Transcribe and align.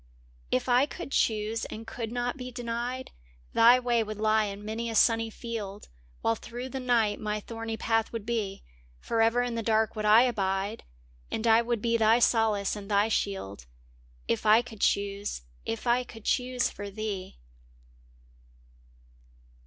w 0.51 0.57
If 0.57 0.67
I 0.67 0.87
could 0.87 1.11
choose 1.11 1.65
and 1.65 1.85
could 1.85 2.11
not 2.11 2.35
be 2.35 2.49
denied, 2.51 3.11
Thy 3.53 3.79
way 3.79 4.01
would 4.01 4.17
lie 4.17 4.45
in 4.45 4.65
many 4.65 4.89
a 4.89 4.95
sunny 4.95 5.29
field 5.29 5.89
While 6.21 6.33
through 6.33 6.69
the 6.69 6.79
night 6.79 7.19
my 7.19 7.39
thorny 7.39 7.77
path 7.77 8.11
would 8.11 8.25
be; 8.25 8.63
Forever 8.99 9.43
in 9.43 9.53
the 9.53 9.61
dark 9.61 9.95
would 9.95 10.05
I 10.05 10.23
abide 10.23 10.83
And 11.29 11.45
I 11.45 11.61
would 11.61 11.83
be 11.83 11.97
thy 11.97 12.17
solace 12.17 12.75
and 12.75 12.89
thy 12.89 13.09
shield, 13.09 13.67
If 14.27 14.43
I 14.43 14.63
could 14.63 14.81
choose— 14.81 15.43
if 15.65 15.85
I 15.85 16.03
could 16.03 16.25
choose 16.25 16.67
for 16.71 16.89
thee! 16.89 17.37